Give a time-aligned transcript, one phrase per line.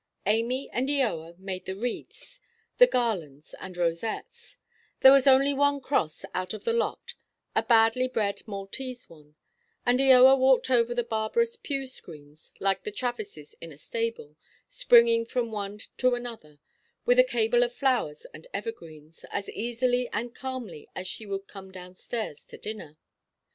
[0.25, 2.41] Amy and Eoa made the wreaths,
[2.79, 4.57] the garlands, and rosettes;
[5.01, 7.13] there was only one cross out of the lot,
[7.55, 9.35] a badly–bred Maltese one;
[9.85, 14.35] and Eoa walked over the barbarous pewscreens (like the travisses in a stable),
[14.67, 16.57] springing from one to another,
[17.05, 21.71] with a cable of flowers and evergreens, as easily and calmly as she would come
[21.71, 22.97] down–stairs to dinner.